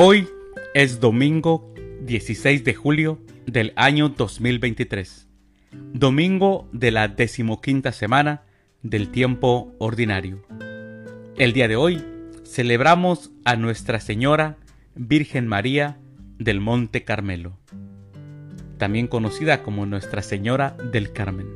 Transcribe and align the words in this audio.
Hoy 0.00 0.28
es 0.74 1.00
domingo 1.00 1.74
16 2.02 2.62
de 2.62 2.72
julio 2.72 3.18
del 3.46 3.72
año 3.74 4.10
2023, 4.10 5.26
domingo 5.92 6.68
de 6.72 6.92
la 6.92 7.08
decimoquinta 7.08 7.90
semana 7.90 8.44
del 8.84 9.08
tiempo 9.08 9.74
ordinario. 9.80 10.46
El 11.36 11.52
día 11.52 11.66
de 11.66 11.74
hoy 11.74 12.00
celebramos 12.44 13.32
a 13.44 13.56
Nuestra 13.56 13.98
Señora 13.98 14.58
Virgen 14.94 15.48
María 15.48 15.98
del 16.38 16.60
Monte 16.60 17.02
Carmelo, 17.02 17.58
también 18.76 19.08
conocida 19.08 19.64
como 19.64 19.84
Nuestra 19.84 20.22
Señora 20.22 20.76
del 20.92 21.12
Carmen. 21.12 21.48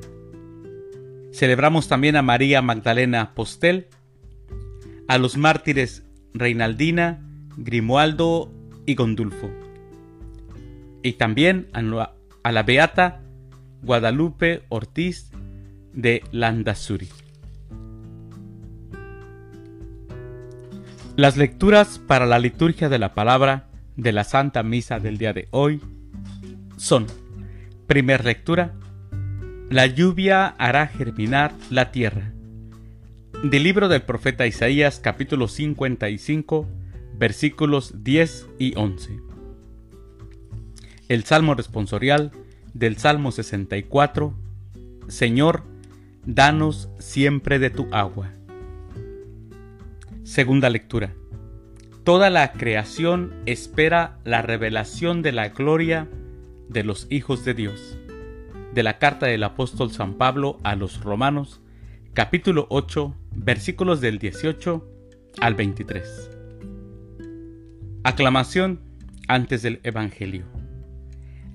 Celebramos 1.33 1.87
también 1.87 2.17
a 2.17 2.23
María 2.23 2.61
Magdalena 2.61 3.35
Postel, 3.37 3.87
a 5.07 5.19
los 5.19 5.37
mártires 5.37 6.03
Reinaldina, 6.35 7.29
Grimoaldo 7.57 8.53
y 8.87 8.95
Gondulfo. 8.95 9.51
Y 11.03 11.15
también 11.15 11.69
a 11.73 12.53
la 12.53 12.63
beata 12.63 13.21
Guadalupe 13.83 14.63
Ortiz 14.69 15.31
de 15.93 16.23
Landazuri. 16.31 17.09
Las 21.17 21.37
lecturas 21.37 21.99
para 21.99 22.25
la 22.25 22.39
liturgia 22.39 22.89
de 22.89 22.99
la 22.99 23.15
palabra 23.15 23.69
de 23.97 24.13
la 24.13 24.25
Santa 24.25 24.63
Misa 24.63 24.99
del 24.99 25.19
día 25.19 25.33
de 25.33 25.49
hoy 25.51 25.81
son, 26.79 27.07
primer 27.87 28.25
lectura, 28.25 28.75
la 29.69 29.87
lluvia 29.87 30.47
hará 30.47 30.87
germinar 30.87 31.53
la 31.71 31.93
tierra. 31.93 32.33
Del 33.45 33.63
libro 33.63 33.89
del 33.89 34.03
profeta 34.03 34.47
Isaías 34.47 35.01
capítulo 35.01 35.49
55 35.49 36.67
versículos 37.23 38.03
10 38.03 38.49
y 38.59 38.75
11. 38.77 39.21
El 41.07 41.23
Salmo 41.23 41.55
responsorial 41.55 42.33
del 42.75 42.97
Salmo 42.97 43.31
64. 43.31 44.35
Señor, 45.07 45.63
danos 46.27 46.89
siempre 46.99 47.61
de 47.61 47.71
tu 47.71 47.87
agua. 47.93 48.33
Segunda 50.25 50.69
lectura. 50.69 51.15
Toda 52.03 52.29
la 52.29 52.51
creación 52.55 53.33
espera 53.47 54.19
la 54.25 54.43
revelación 54.43 55.23
de 55.23 55.31
la 55.31 55.51
gloria 55.51 56.09
de 56.69 56.83
los 56.83 57.07
hijos 57.09 57.45
de 57.45 57.55
Dios. 57.55 58.01
De 58.75 58.83
la 58.83 58.99
carta 58.99 59.27
del 59.27 59.45
apóstol 59.45 59.93
San 59.93 60.15
Pablo 60.15 60.59
a 60.65 60.75
los 60.75 61.01
Romanos, 61.05 61.61
capítulo 62.15 62.67
8, 62.69 63.15
versículos 63.37 64.01
del 64.01 64.19
18 64.19 64.85
al 65.41 65.55
23. 65.55 66.42
Aclamación 68.05 68.81
antes 69.29 69.63
del 69.63 69.79
Evangelio. 69.85 70.45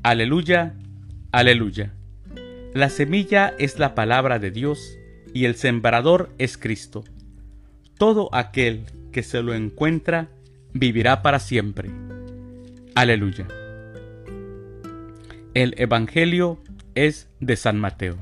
Aleluya, 0.01 0.75
aleluya. 1.33 1.91
La 2.73 2.89
semilla 2.89 3.53
es 3.59 3.79
la 3.79 3.95
palabra 3.95 4.39
de 4.39 4.51
Dios 4.51 4.97
y 5.33 5.43
el 5.43 5.55
sembrador 5.55 6.29
es 6.37 6.57
Cristo. 6.57 7.03
Todo 7.97 8.29
aquel 8.33 8.85
que 9.11 9.23
se 9.23 9.41
lo 9.41 9.53
encuentra 9.53 10.29
vivirá 10.71 11.21
para 11.21 11.39
siempre. 11.39 11.89
Aleluya. 12.95 13.45
El 15.53 15.75
Evangelio 15.77 16.63
es 16.95 17.27
de 17.41 17.57
San 17.57 17.77
Mateo. 17.77 18.15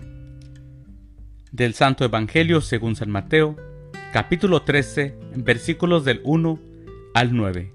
Del 1.52 1.76
Santo 1.76 2.04
Evangelio 2.04 2.62
según 2.62 2.95
San 2.95 3.12
Mateo, 3.12 3.56
capítulo 4.12 4.64
13, 4.64 5.16
versículos 5.36 6.05
del 6.05 6.22
1 6.23 6.60
al 7.14 7.36
9. 7.36 7.74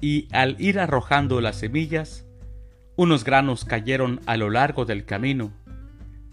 y 0.00 0.28
al 0.32 0.56
ir 0.58 0.78
arrojando 0.78 1.40
las 1.40 1.56
semillas, 1.56 2.24
unos 2.96 3.24
granos 3.24 3.64
cayeron 3.64 4.20
a 4.26 4.36
lo 4.36 4.50
largo 4.50 4.84
del 4.84 5.04
camino, 5.04 5.52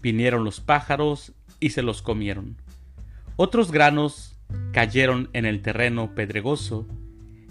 vinieron 0.00 0.44
los 0.44 0.60
pájaros 0.60 1.32
y 1.60 1.70
se 1.70 1.82
los 1.82 2.02
comieron. 2.02 2.56
Otros 3.36 3.70
granos 3.70 4.36
cayeron 4.72 5.28
en 5.32 5.44
el 5.44 5.60
terreno 5.60 6.14
pedregoso 6.14 6.86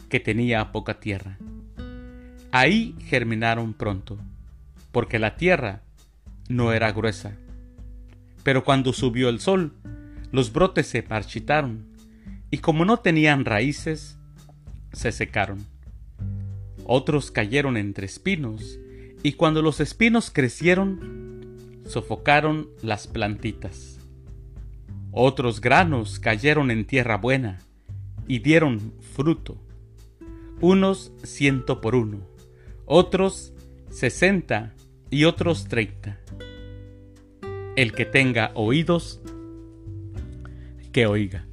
que 0.09 0.19
tenía 0.19 0.71
poca 0.71 0.99
tierra. 0.99 1.37
Ahí 2.51 2.95
germinaron 3.05 3.73
pronto, 3.73 4.17
porque 4.91 5.19
la 5.19 5.35
tierra 5.35 5.81
no 6.49 6.73
era 6.73 6.91
gruesa. 6.91 7.33
Pero 8.43 8.63
cuando 8.63 8.93
subió 8.93 9.29
el 9.29 9.39
sol, 9.39 9.73
los 10.31 10.51
brotes 10.53 10.87
se 10.87 11.03
marchitaron, 11.03 11.85
y 12.49 12.59
como 12.59 12.85
no 12.85 12.97
tenían 12.97 13.45
raíces, 13.45 14.17
se 14.93 15.11
secaron 15.11 15.65
otros 16.87 17.31
cayeron 17.31 17.77
entre 17.77 18.05
espinos, 18.05 18.79
y 19.21 19.33
cuando 19.33 19.61
los 19.61 19.81
espinos 19.81 20.31
crecieron, 20.31 21.81
sofocaron 21.85 22.69
las 22.81 23.07
plantitas. 23.07 23.99
Otros 25.11 25.59
granos 25.59 26.19
cayeron 26.19 26.71
en 26.71 26.85
tierra 26.85 27.17
buena, 27.17 27.59
y 28.27 28.39
dieron 28.39 28.93
fruto, 29.13 29.57
unos 30.61 31.11
ciento 31.23 31.81
por 31.81 31.93
uno, 31.93 32.21
otros 32.85 33.53
sesenta 33.89 34.73
y 35.09 35.25
otros 35.25 35.67
treinta. 35.67 36.19
El 37.75 37.91
que 37.91 38.05
tenga 38.05 38.51
oídos, 38.55 39.21
que 40.91 41.05
oiga. 41.05 41.45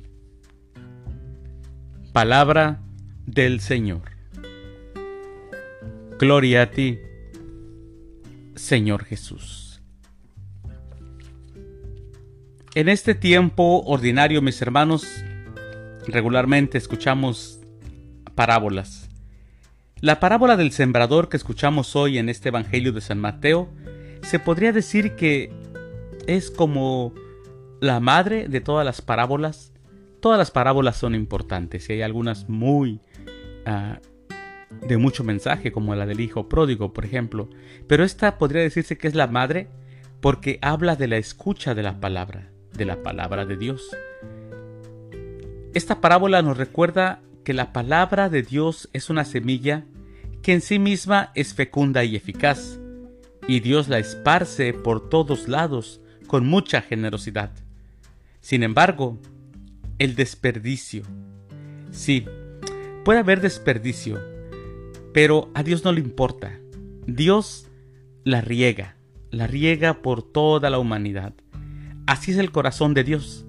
Palabra 2.12 2.82
del 3.26 3.60
Señor. 3.60 4.13
Gloria 6.24 6.62
a 6.62 6.70
ti, 6.70 7.00
Señor 8.54 9.04
Jesús. 9.04 9.82
En 12.74 12.88
este 12.88 13.14
tiempo 13.14 13.82
ordinario, 13.84 14.40
mis 14.40 14.62
hermanos, 14.62 15.06
regularmente 16.06 16.78
escuchamos 16.78 17.60
parábolas. 18.34 19.10
La 20.00 20.18
parábola 20.18 20.56
del 20.56 20.72
sembrador 20.72 21.28
que 21.28 21.36
escuchamos 21.36 21.94
hoy 21.94 22.16
en 22.16 22.30
este 22.30 22.48
Evangelio 22.48 22.94
de 22.94 23.02
San 23.02 23.18
Mateo 23.18 23.68
se 24.22 24.38
podría 24.38 24.72
decir 24.72 25.16
que 25.16 25.52
es 26.26 26.50
como 26.50 27.12
la 27.82 28.00
madre 28.00 28.48
de 28.48 28.62
todas 28.62 28.86
las 28.86 29.02
parábolas. 29.02 29.74
Todas 30.20 30.38
las 30.38 30.50
parábolas 30.50 30.96
son 30.96 31.14
importantes 31.14 31.90
y 31.90 31.92
hay 31.92 32.00
algunas 32.00 32.48
muy 32.48 33.02
ah, 33.66 34.00
de 34.86 34.96
mucho 34.96 35.24
mensaje, 35.24 35.72
como 35.72 35.94
la 35.94 36.06
del 36.06 36.20
hijo 36.20 36.48
pródigo, 36.48 36.92
por 36.92 37.04
ejemplo, 37.04 37.48
pero 37.86 38.04
esta 38.04 38.38
podría 38.38 38.62
decirse 38.62 38.98
que 38.98 39.08
es 39.08 39.14
la 39.14 39.26
madre 39.26 39.68
porque 40.20 40.58
habla 40.62 40.96
de 40.96 41.08
la 41.08 41.16
escucha 41.16 41.74
de 41.74 41.82
la 41.82 42.00
palabra, 42.00 42.50
de 42.72 42.84
la 42.84 43.02
palabra 43.02 43.44
de 43.44 43.56
Dios. 43.56 43.94
Esta 45.74 46.00
parábola 46.00 46.40
nos 46.42 46.56
recuerda 46.56 47.20
que 47.44 47.52
la 47.52 47.72
palabra 47.72 48.28
de 48.28 48.42
Dios 48.42 48.88
es 48.92 49.10
una 49.10 49.24
semilla 49.24 49.84
que 50.42 50.52
en 50.52 50.60
sí 50.60 50.78
misma 50.78 51.30
es 51.34 51.54
fecunda 51.54 52.04
y 52.04 52.16
eficaz, 52.16 52.78
y 53.46 53.60
Dios 53.60 53.88
la 53.88 53.98
esparce 53.98 54.72
por 54.72 55.08
todos 55.08 55.48
lados 55.48 56.00
con 56.26 56.46
mucha 56.46 56.80
generosidad. 56.80 57.50
Sin 58.40 58.62
embargo, 58.62 59.18
el 59.98 60.14
desperdicio. 60.14 61.02
Sí, 61.90 62.26
puede 63.04 63.20
haber 63.20 63.40
desperdicio, 63.40 64.20
pero 65.14 65.48
a 65.54 65.62
Dios 65.62 65.84
no 65.84 65.92
le 65.92 66.00
importa. 66.00 66.58
Dios 67.06 67.68
la 68.24 68.40
riega, 68.40 68.96
la 69.30 69.46
riega 69.46 70.02
por 70.02 70.24
toda 70.24 70.68
la 70.70 70.80
humanidad. 70.80 71.32
Así 72.06 72.32
es 72.32 72.36
el 72.36 72.50
corazón 72.50 72.94
de 72.94 73.04
Dios. 73.04 73.46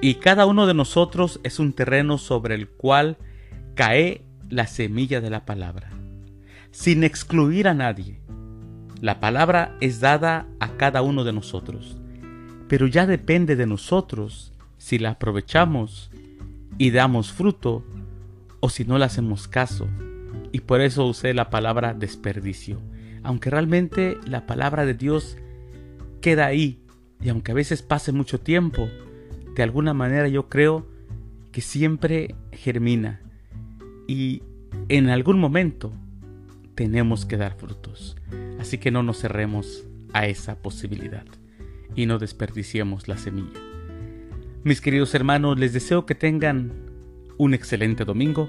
Y 0.00 0.14
cada 0.14 0.46
uno 0.46 0.66
de 0.66 0.72
nosotros 0.72 1.38
es 1.42 1.58
un 1.58 1.74
terreno 1.74 2.16
sobre 2.16 2.54
el 2.54 2.66
cual 2.66 3.18
cae 3.74 4.24
la 4.48 4.66
semilla 4.66 5.20
de 5.20 5.28
la 5.28 5.44
palabra, 5.44 5.90
sin 6.70 7.04
excluir 7.04 7.68
a 7.68 7.74
nadie. 7.74 8.18
La 9.02 9.20
palabra 9.20 9.76
es 9.80 10.00
dada 10.00 10.46
a 10.60 10.78
cada 10.78 11.02
uno 11.02 11.24
de 11.24 11.34
nosotros, 11.34 11.98
pero 12.68 12.86
ya 12.86 13.06
depende 13.06 13.54
de 13.54 13.66
nosotros 13.66 14.54
si 14.78 14.98
la 14.98 15.10
aprovechamos 15.10 16.10
y 16.78 16.90
damos 16.90 17.32
fruto 17.32 17.84
o 18.60 18.70
si 18.70 18.86
no 18.86 18.96
le 18.96 19.04
hacemos 19.04 19.46
caso. 19.46 19.86
Y 20.52 20.60
por 20.60 20.80
eso 20.80 21.06
usé 21.06 21.34
la 21.34 21.50
palabra 21.50 21.94
desperdicio. 21.94 22.80
Aunque 23.22 23.50
realmente 23.50 24.18
la 24.26 24.46
palabra 24.46 24.84
de 24.84 24.94
Dios 24.94 25.36
queda 26.20 26.46
ahí, 26.46 26.82
y 27.20 27.28
aunque 27.28 27.52
a 27.52 27.54
veces 27.54 27.82
pase 27.82 28.12
mucho 28.12 28.40
tiempo, 28.40 28.88
de 29.54 29.62
alguna 29.62 29.94
manera 29.94 30.28
yo 30.28 30.48
creo 30.48 30.86
que 31.52 31.60
siempre 31.60 32.34
germina. 32.52 33.20
Y 34.06 34.42
en 34.88 35.08
algún 35.08 35.38
momento 35.38 35.92
tenemos 36.74 37.26
que 37.26 37.36
dar 37.36 37.56
frutos. 37.56 38.16
Así 38.58 38.78
que 38.78 38.90
no 38.90 39.02
nos 39.02 39.20
cerremos 39.20 39.84
a 40.12 40.26
esa 40.26 40.56
posibilidad 40.56 41.24
y 41.94 42.06
no 42.06 42.18
desperdiciemos 42.18 43.08
la 43.08 43.16
semilla. 43.16 43.60
Mis 44.62 44.80
queridos 44.80 45.14
hermanos, 45.14 45.58
les 45.58 45.72
deseo 45.72 46.06
que 46.06 46.14
tengan 46.14 46.72
un 47.38 47.54
excelente 47.54 48.04
domingo. 48.04 48.48